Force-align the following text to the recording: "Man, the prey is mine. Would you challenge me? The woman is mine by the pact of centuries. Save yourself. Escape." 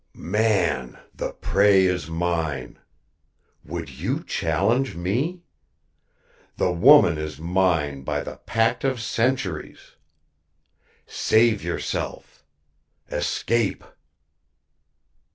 "Man, 0.17 0.97
the 1.13 1.33
prey 1.33 1.85
is 1.85 2.09
mine. 2.09 2.79
Would 3.63 3.87
you 3.91 4.23
challenge 4.23 4.95
me? 4.95 5.41
The 6.57 6.71
woman 6.71 7.19
is 7.19 7.37
mine 7.37 8.01
by 8.01 8.21
the 8.23 8.37
pact 8.37 8.83
of 8.83 8.99
centuries. 8.99 9.91
Save 11.05 11.63
yourself. 11.63 12.43
Escape." 13.11 13.83